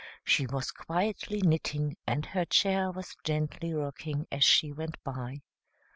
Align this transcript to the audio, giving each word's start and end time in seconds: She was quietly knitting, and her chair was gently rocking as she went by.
She 0.23 0.47
was 0.47 0.71
quietly 0.71 1.41
knitting, 1.43 1.95
and 2.07 2.25
her 2.25 2.43
chair 2.45 2.89
was 2.89 3.15
gently 3.23 3.71
rocking 3.71 4.25
as 4.31 4.43
she 4.43 4.71
went 4.71 4.97
by. 5.03 5.43